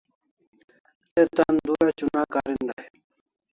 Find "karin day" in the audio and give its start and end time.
2.33-2.89